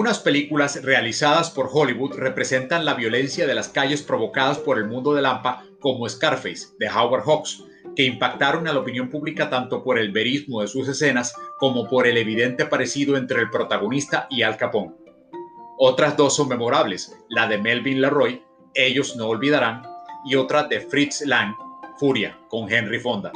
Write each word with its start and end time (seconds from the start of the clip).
Algunas 0.00 0.20
películas 0.20 0.82
realizadas 0.82 1.50
por 1.50 1.68
Hollywood 1.70 2.14
representan 2.16 2.86
la 2.86 2.94
violencia 2.94 3.46
de 3.46 3.54
las 3.54 3.68
calles 3.68 4.02
provocadas 4.02 4.56
por 4.56 4.78
el 4.78 4.86
mundo 4.86 5.12
de 5.12 5.20
Lampa, 5.20 5.62
como 5.78 6.08
Scarface, 6.08 6.68
de 6.78 6.88
Howard 6.88 7.24
Hawks, 7.24 7.62
que 7.94 8.04
impactaron 8.04 8.66
a 8.66 8.72
la 8.72 8.78
opinión 8.78 9.10
pública 9.10 9.50
tanto 9.50 9.84
por 9.84 9.98
el 9.98 10.10
verismo 10.10 10.62
de 10.62 10.68
sus 10.68 10.88
escenas 10.88 11.34
como 11.58 11.86
por 11.86 12.06
el 12.06 12.16
evidente 12.16 12.64
parecido 12.64 13.18
entre 13.18 13.42
el 13.42 13.50
protagonista 13.50 14.26
y 14.30 14.40
Al 14.40 14.56
Capone. 14.56 14.94
Otras 15.76 16.16
dos 16.16 16.34
son 16.34 16.48
memorables, 16.48 17.14
la 17.28 17.46
de 17.46 17.58
Melvin 17.58 18.00
Leroy, 18.00 18.42
Ellos 18.72 19.16
no 19.16 19.26
olvidarán, 19.26 19.82
y 20.24 20.34
otra 20.34 20.62
de 20.62 20.80
Fritz 20.80 21.26
Lang, 21.26 21.54
Furia, 21.98 22.38
con 22.48 22.72
Henry 22.72 23.00
Fonda. 23.00 23.32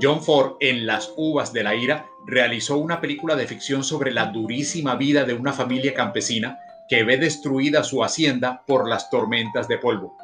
John 0.00 0.22
Ford, 0.22 0.54
en 0.60 0.86
Las 0.86 1.12
Uvas 1.18 1.52
de 1.52 1.64
la 1.64 1.74
Ira, 1.74 2.06
realizó 2.26 2.76
una 2.76 3.00
película 3.00 3.36
de 3.36 3.46
ficción 3.46 3.84
sobre 3.84 4.12
la 4.12 4.26
durísima 4.26 4.96
vida 4.96 5.24
de 5.24 5.34
una 5.34 5.52
familia 5.52 5.94
campesina 5.94 6.58
que 6.88 7.04
ve 7.04 7.16
destruida 7.16 7.84
su 7.84 8.02
hacienda 8.02 8.62
por 8.66 8.88
las 8.88 9.10
tormentas 9.10 9.68
de 9.68 9.78
polvo. 9.78 10.16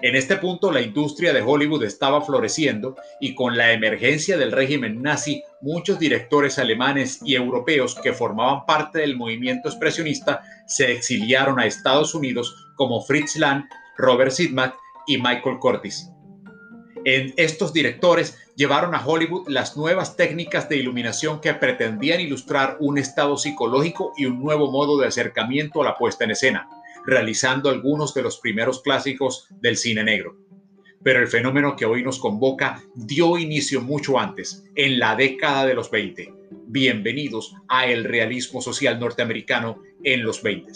En 0.00 0.16
este 0.16 0.36
punto 0.36 0.72
la 0.72 0.80
industria 0.80 1.32
de 1.32 1.42
Hollywood 1.42 1.84
estaba 1.84 2.22
floreciendo 2.22 2.96
y 3.20 3.34
con 3.34 3.56
la 3.56 3.72
emergencia 3.72 4.36
del 4.36 4.50
régimen 4.50 5.02
nazi, 5.02 5.44
muchos 5.60 5.98
directores 5.98 6.58
alemanes 6.58 7.20
y 7.22 7.34
europeos 7.34 7.94
que 8.02 8.12
formaban 8.12 8.66
parte 8.66 9.00
del 9.00 9.16
movimiento 9.16 9.68
expresionista 9.68 10.42
se 10.66 10.90
exiliaron 10.90 11.60
a 11.60 11.66
Estados 11.66 12.14
Unidos 12.14 12.72
como 12.74 13.02
Fritz 13.02 13.36
Lang, 13.36 13.64
Robert 13.96 14.32
Sidmack 14.32 14.74
y 15.06 15.18
Michael 15.18 15.58
Curtis. 15.60 16.10
En 17.04 17.34
estos 17.36 17.72
directores 17.72 18.38
llevaron 18.54 18.94
a 18.94 19.04
Hollywood 19.04 19.48
las 19.48 19.76
nuevas 19.76 20.16
técnicas 20.16 20.68
de 20.68 20.76
iluminación 20.76 21.40
que 21.40 21.52
pretendían 21.52 22.20
ilustrar 22.20 22.76
un 22.78 22.96
estado 22.96 23.36
psicológico 23.36 24.12
y 24.16 24.26
un 24.26 24.40
nuevo 24.40 24.70
modo 24.70 24.98
de 24.98 25.08
acercamiento 25.08 25.82
a 25.82 25.84
la 25.84 25.96
puesta 25.96 26.24
en 26.24 26.30
escena, 26.30 26.68
realizando 27.04 27.70
algunos 27.70 28.14
de 28.14 28.22
los 28.22 28.38
primeros 28.38 28.82
clásicos 28.82 29.48
del 29.60 29.76
cine 29.76 30.04
negro. 30.04 30.36
Pero 31.02 31.18
el 31.18 31.26
fenómeno 31.26 31.74
que 31.74 31.86
hoy 31.86 32.04
nos 32.04 32.20
convoca 32.20 32.84
dio 32.94 33.36
inicio 33.36 33.80
mucho 33.80 34.20
antes, 34.20 34.64
en 34.76 35.00
la 35.00 35.16
década 35.16 35.66
de 35.66 35.74
los 35.74 35.90
20. 35.90 36.32
Bienvenidos 36.68 37.56
a 37.68 37.86
el 37.86 38.04
realismo 38.04 38.62
social 38.62 39.00
norteamericano 39.00 39.82
en 40.04 40.22
los 40.22 40.40
20. 40.40 40.70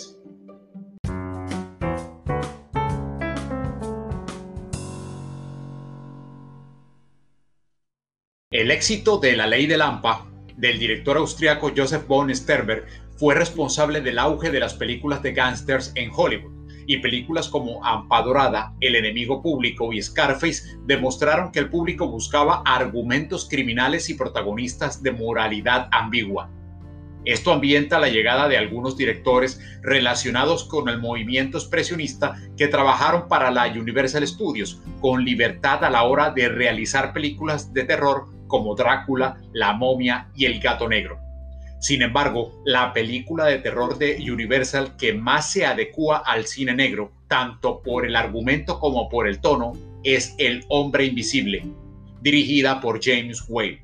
El 8.56 8.70
éxito 8.70 9.18
de 9.18 9.36
La 9.36 9.46
Ley 9.46 9.66
de 9.66 9.76
Lampa 9.76 10.24
del 10.56 10.78
director 10.78 11.18
austriaco 11.18 11.72
Joseph 11.76 12.06
von 12.06 12.34
Sternberg 12.34 12.86
fue 13.18 13.34
responsable 13.34 14.00
del 14.00 14.18
auge 14.18 14.50
de 14.50 14.60
las 14.60 14.72
películas 14.72 15.22
de 15.22 15.34
gángsters 15.34 15.92
en 15.94 16.10
Hollywood 16.10 16.52
y 16.86 16.96
películas 16.96 17.48
como 17.50 17.84
Ampadorada, 17.84 18.72
El 18.80 18.96
enemigo 18.96 19.42
público 19.42 19.92
y 19.92 20.00
Scarface 20.00 20.78
demostraron 20.86 21.52
que 21.52 21.58
el 21.58 21.68
público 21.68 22.08
buscaba 22.08 22.62
argumentos 22.64 23.46
criminales 23.46 24.08
y 24.08 24.14
protagonistas 24.14 25.02
de 25.02 25.10
moralidad 25.10 25.90
ambigua. 25.92 26.50
Esto 27.26 27.52
ambienta 27.52 27.98
la 27.98 28.08
llegada 28.08 28.48
de 28.48 28.56
algunos 28.56 28.96
directores 28.96 29.60
relacionados 29.82 30.64
con 30.64 30.88
el 30.88 30.98
movimiento 30.98 31.58
expresionista 31.58 32.36
que 32.56 32.68
trabajaron 32.68 33.28
para 33.28 33.50
la 33.50 33.66
Universal 33.66 34.26
Studios 34.26 34.80
con 35.02 35.26
libertad 35.26 35.84
a 35.84 35.90
la 35.90 36.04
hora 36.04 36.30
de 36.30 36.48
realizar 36.48 37.12
películas 37.12 37.74
de 37.74 37.84
terror 37.84 38.34
como 38.46 38.74
Drácula, 38.74 39.38
La 39.52 39.72
momia 39.72 40.30
y 40.34 40.46
El 40.46 40.60
gato 40.60 40.88
negro. 40.88 41.26
Sin 41.78 42.02
embargo, 42.02 42.62
la 42.64 42.92
película 42.92 43.44
de 43.44 43.58
terror 43.58 43.98
de 43.98 44.16
Universal 44.30 44.96
que 44.96 45.12
más 45.12 45.52
se 45.52 45.66
adecua 45.66 46.18
al 46.18 46.46
cine 46.46 46.74
negro, 46.74 47.12
tanto 47.28 47.82
por 47.82 48.06
el 48.06 48.16
argumento 48.16 48.80
como 48.80 49.08
por 49.08 49.28
el 49.28 49.40
tono, 49.40 49.74
es 50.02 50.34
El 50.38 50.64
hombre 50.68 51.04
invisible, 51.04 51.64
dirigida 52.22 52.80
por 52.80 52.98
James 53.02 53.44
Whale. 53.48 53.82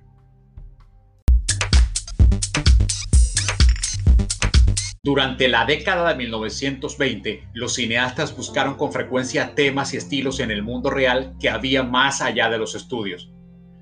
Durante 5.04 5.48
la 5.48 5.66
década 5.66 6.10
de 6.10 6.16
1920, 6.16 7.48
los 7.54 7.74
cineastas 7.74 8.36
buscaron 8.36 8.76
con 8.76 8.92
frecuencia 8.92 9.54
temas 9.54 9.92
y 9.92 9.96
estilos 9.96 10.40
en 10.40 10.50
el 10.50 10.62
mundo 10.62 10.90
real 10.90 11.34
que 11.40 11.50
había 11.50 11.82
más 11.82 12.22
allá 12.22 12.48
de 12.48 12.58
los 12.58 12.74
estudios 12.74 13.32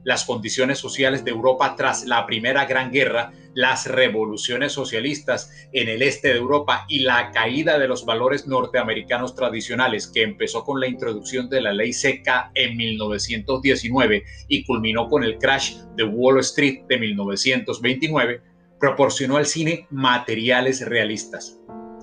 las 0.05 0.25
condiciones 0.25 0.79
sociales 0.79 1.25
de 1.25 1.31
Europa 1.31 1.75
tras 1.77 2.05
la 2.07 2.27
Primera 2.27 2.65
Gran 2.65 2.91
Guerra, 2.91 3.33
las 3.55 3.87
revoluciones 3.87 4.73
socialistas 4.73 5.51
en 5.73 5.89
el 5.89 6.03
este 6.03 6.29
de 6.29 6.39
Europa 6.39 6.85
y 6.89 7.01
la 7.01 7.31
caída 7.33 7.79
de 7.79 7.89
los 7.89 8.05
valores 8.05 8.47
norteamericanos 8.47 9.35
tradicionales 9.35 10.07
que 10.07 10.23
empezó 10.23 10.65
con 10.65 10.81
la 10.81 10.87
introducción 10.87 11.49
de 11.49 11.61
la 11.61 11.73
ley 11.73 11.93
seca 11.93 12.51
en 12.55 12.77
1919 12.77 14.25
y 14.49 14.65
culminó 14.65 15.09
con 15.09 15.25
el 15.25 15.39
crash 15.39 15.77
de 15.97 16.05
Wall 16.05 16.41
Street 16.41 16.85
de 16.89 16.99
1929, 16.99 18.43
proporcionó 18.79 19.37
al 19.37 19.47
cine 19.47 19.87
materiales 19.91 20.87
realistas. 20.87 21.59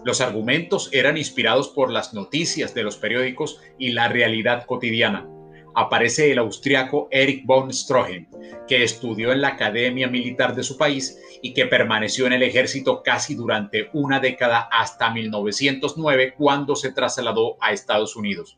Los 0.05 0.21
argumentos 0.21 0.89
eran 0.93 1.17
inspirados 1.17 1.69
por 1.69 1.91
las 1.91 2.13
noticias 2.13 2.73
de 2.73 2.83
los 2.83 2.97
periódicos 2.97 3.59
y 3.79 3.91
la 3.91 4.07
realidad 4.07 4.65
cotidiana 4.65 5.27
aparece 5.77 6.31
el 6.31 6.39
austriaco 6.39 7.07
Erich 7.11 7.45
von 7.45 7.71
Stroheim, 7.71 8.25
que 8.67 8.83
estudió 8.83 9.31
en 9.31 9.41
la 9.41 9.49
Academia 9.49 10.07
Militar 10.07 10.55
de 10.55 10.63
su 10.63 10.75
país 10.75 11.19
y 11.43 11.53
que 11.53 11.67
permaneció 11.67 12.25
en 12.25 12.33
el 12.33 12.41
ejército 12.41 13.03
casi 13.03 13.35
durante 13.35 13.91
una 13.93 14.19
década 14.19 14.67
hasta 14.71 15.11
1909 15.11 16.33
cuando 16.35 16.75
se 16.75 16.91
trasladó 16.91 17.57
a 17.61 17.73
Estados 17.73 18.15
Unidos. 18.15 18.57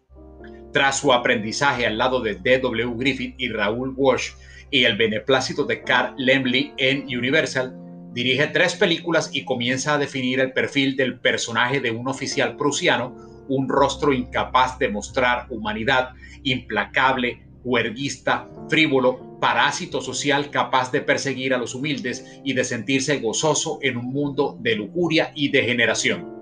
Tras 0.72 1.00
su 1.00 1.12
aprendizaje 1.12 1.86
al 1.86 1.98
lado 1.98 2.22
de 2.22 2.36
D.W. 2.36 2.94
Griffith 2.96 3.36
y 3.38 3.50
Raúl 3.50 3.94
Walsh 3.98 4.30
y 4.72 4.86
el 4.86 4.96
beneplácito 4.96 5.66
de 5.66 5.84
Carl 5.84 6.14
Lemley 6.18 6.72
en 6.78 7.04
Universal, 7.04 7.76
dirige 8.14 8.48
tres 8.48 8.76
películas 8.76 9.30
y 9.34 9.44
comienza 9.44 9.96
a 9.96 9.98
definir 9.98 10.40
el 10.40 10.54
perfil 10.54 10.96
del 10.96 11.20
personaje 11.20 11.82
de 11.82 11.92
un 11.92 12.08
oficial 12.08 12.56
prusiano 12.56 13.29
un 13.50 13.68
rostro 13.68 14.14
incapaz 14.14 14.80
de 14.80 14.90
mostrar 14.90 15.48
humanidad, 15.50 16.12
implacable, 16.44 17.46
huerguista, 17.64 18.48
frívolo, 18.70 19.40
parásito 19.40 20.02
social 20.02 20.50
capaz 20.50 20.92
de 20.92 21.02
perseguir 21.02 21.54
a 21.54 21.58
los 21.58 21.76
humildes 21.76 22.40
y 22.44 22.54
de 22.54 22.64
sentirse 22.64 23.20
gozoso 23.20 23.80
en 23.82 23.98
un 23.98 24.12
mundo 24.12 24.58
de 24.62 24.76
lujuria 24.76 25.32
y 25.36 25.50
degeneración. 25.50 26.40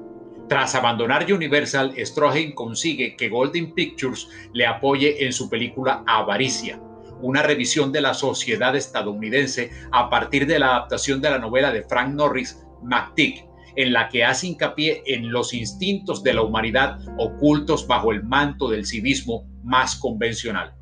Tras 0.47 0.75
abandonar 0.75 1.31
Universal, 1.31 1.93
Stroheim 1.97 2.53
consigue 2.53 3.15
que 3.17 3.29
Golden 3.29 3.73
Pictures 3.73 4.29
le 4.53 4.65
apoye 4.65 5.25
en 5.25 5.33
su 5.33 5.49
película 5.49 6.03
Avaricia, 6.07 6.79
una 7.21 7.43
revisión 7.43 7.91
de 7.91 8.01
la 8.01 8.13
sociedad 8.13 8.75
estadounidense 8.75 9.71
a 9.91 10.09
partir 10.09 10.47
de 10.47 10.59
la 10.59 10.67
adaptación 10.67 11.21
de 11.21 11.31
la 11.31 11.39
novela 11.39 11.71
de 11.71 11.83
Frank 11.83 12.13
Norris, 12.13 12.65
McTick, 12.81 13.46
en 13.77 13.93
la 13.93 14.09
que 14.09 14.25
hace 14.25 14.47
hincapié 14.47 15.03
en 15.05 15.31
los 15.31 15.53
instintos 15.53 16.23
de 16.23 16.33
la 16.33 16.41
humanidad 16.41 16.99
ocultos 17.17 17.87
bajo 17.87 18.11
el 18.11 18.23
manto 18.23 18.67
del 18.67 18.85
civismo 18.85 19.47
más 19.63 19.95
convencional. 19.95 20.73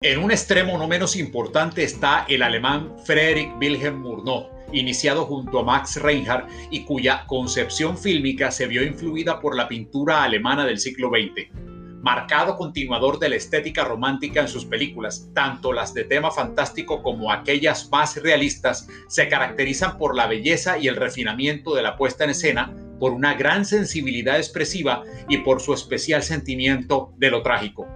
En 0.00 0.20
un 0.20 0.30
extremo 0.30 0.78
no 0.78 0.86
menos 0.86 1.16
importante 1.16 1.82
está 1.82 2.24
el 2.28 2.42
alemán 2.42 2.94
Friedrich 3.04 3.50
Wilhelm 3.60 4.00
Murnau, 4.00 4.48
iniciado 4.72 5.26
junto 5.26 5.58
a 5.58 5.64
Max 5.64 6.00
Reinhardt 6.00 6.48
y 6.70 6.84
cuya 6.84 7.24
concepción 7.26 7.98
fílmica 7.98 8.52
se 8.52 8.68
vio 8.68 8.84
influida 8.84 9.40
por 9.40 9.56
la 9.56 9.66
pintura 9.66 10.22
alemana 10.22 10.64
del 10.64 10.78
siglo 10.78 11.10
XX 11.10 11.67
marcado 12.02 12.56
continuador 12.56 13.18
de 13.18 13.28
la 13.28 13.36
estética 13.36 13.84
romántica 13.84 14.40
en 14.40 14.48
sus 14.48 14.64
películas, 14.64 15.28
tanto 15.34 15.72
las 15.72 15.94
de 15.94 16.04
tema 16.04 16.30
fantástico 16.30 17.02
como 17.02 17.32
aquellas 17.32 17.88
más 17.90 18.16
realistas, 18.22 18.88
se 19.08 19.28
caracterizan 19.28 19.98
por 19.98 20.14
la 20.14 20.26
belleza 20.26 20.78
y 20.78 20.88
el 20.88 20.96
refinamiento 20.96 21.74
de 21.74 21.82
la 21.82 21.96
puesta 21.96 22.24
en 22.24 22.30
escena, 22.30 22.74
por 22.98 23.12
una 23.12 23.34
gran 23.34 23.64
sensibilidad 23.64 24.36
expresiva 24.36 25.04
y 25.28 25.38
por 25.38 25.60
su 25.60 25.72
especial 25.72 26.22
sentimiento 26.22 27.12
de 27.16 27.30
lo 27.30 27.42
trágico. 27.42 27.86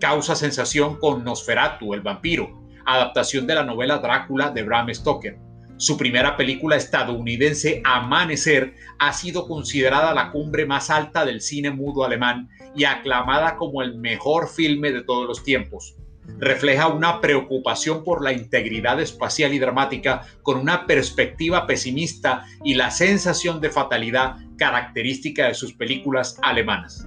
Causa 0.00 0.34
sensación 0.34 0.98
con 0.98 1.24
Nosferatu, 1.24 1.94
el 1.94 2.02
vampiro, 2.02 2.62
adaptación 2.84 3.46
de 3.46 3.54
la 3.54 3.64
novela 3.64 3.98
Drácula 3.98 4.50
de 4.50 4.62
Bram 4.62 4.92
Stoker 4.92 5.38
su 5.76 5.96
primera 5.96 6.36
película 6.36 6.76
estadounidense, 6.76 7.82
Amanecer, 7.84 8.74
ha 8.98 9.12
sido 9.12 9.48
considerada 9.48 10.14
la 10.14 10.30
cumbre 10.30 10.66
más 10.66 10.88
alta 10.88 11.24
del 11.24 11.40
cine 11.40 11.70
mudo 11.70 12.04
alemán 12.04 12.48
y 12.76 12.84
aclamada 12.84 13.56
como 13.56 13.82
el 13.82 13.96
mejor 13.96 14.48
filme 14.48 14.92
de 14.92 15.02
todos 15.02 15.26
los 15.26 15.42
tiempos. 15.42 15.96
Refleja 16.38 16.88
una 16.88 17.20
preocupación 17.20 18.04
por 18.04 18.22
la 18.22 18.32
integridad 18.32 19.00
espacial 19.00 19.52
y 19.52 19.58
dramática 19.58 20.22
con 20.42 20.58
una 20.58 20.86
perspectiva 20.86 21.66
pesimista 21.66 22.46
y 22.64 22.74
la 22.74 22.90
sensación 22.90 23.60
de 23.60 23.70
fatalidad 23.70 24.36
característica 24.56 25.48
de 25.48 25.54
sus 25.54 25.74
películas 25.74 26.38
alemanas. 26.42 27.06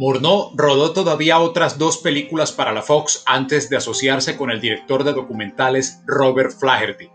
Murnau 0.00 0.52
rodó 0.56 0.94
todavía 0.94 1.40
otras 1.40 1.76
dos 1.76 1.98
películas 1.98 2.52
para 2.52 2.72
la 2.72 2.80
Fox 2.80 3.22
antes 3.26 3.68
de 3.68 3.76
asociarse 3.76 4.34
con 4.34 4.50
el 4.50 4.58
director 4.58 5.04
de 5.04 5.12
documentales 5.12 6.00
Robert 6.06 6.52
Flaherty. 6.58 7.10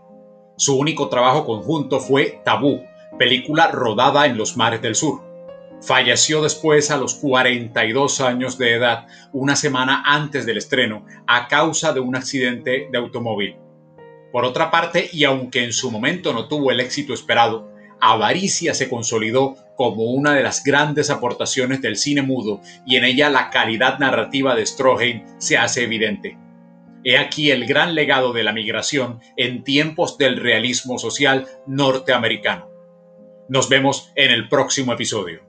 Su 0.56 0.78
único 0.78 1.08
trabajo 1.08 1.44
conjunto 1.44 1.98
fue 1.98 2.40
Tabú, 2.44 2.84
película 3.18 3.72
rodada 3.72 4.26
en 4.26 4.38
los 4.38 4.56
mares 4.56 4.82
del 4.82 4.94
sur. 4.94 5.20
Falleció 5.82 6.42
después 6.42 6.92
a 6.92 6.96
los 6.96 7.16
42 7.16 8.20
años 8.20 8.56
de 8.56 8.74
edad, 8.74 9.08
una 9.32 9.56
semana 9.56 10.04
antes 10.06 10.46
del 10.46 10.58
estreno, 10.58 11.04
a 11.26 11.48
causa 11.48 11.92
de 11.92 11.98
un 11.98 12.14
accidente 12.14 12.86
de 12.92 12.98
automóvil. 12.98 13.56
Por 14.30 14.44
otra 14.44 14.70
parte, 14.70 15.10
y 15.12 15.24
aunque 15.24 15.64
en 15.64 15.72
su 15.72 15.90
momento 15.90 16.32
no 16.32 16.46
tuvo 16.46 16.70
el 16.70 16.78
éxito 16.78 17.14
esperado, 17.14 17.68
Avaricia 18.00 18.74
se 18.74 18.88
consolidó 18.88 19.56
como 19.76 20.04
una 20.04 20.34
de 20.34 20.42
las 20.42 20.64
grandes 20.64 21.10
aportaciones 21.10 21.82
del 21.82 21.96
cine 21.96 22.22
mudo 22.22 22.60
y 22.86 22.96
en 22.96 23.04
ella 23.04 23.30
la 23.30 23.50
calidad 23.50 23.98
narrativa 23.98 24.54
de 24.54 24.66
Stroheim 24.66 25.22
se 25.38 25.58
hace 25.58 25.84
evidente. 25.84 26.38
He 27.04 27.18
aquí 27.18 27.50
el 27.50 27.66
gran 27.66 27.94
legado 27.94 28.32
de 28.32 28.42
la 28.42 28.52
migración 28.52 29.20
en 29.36 29.62
tiempos 29.62 30.18
del 30.18 30.38
realismo 30.38 30.98
social 30.98 31.46
norteamericano. 31.66 32.68
Nos 33.48 33.68
vemos 33.68 34.10
en 34.16 34.32
el 34.32 34.48
próximo 34.48 34.92
episodio. 34.92 35.45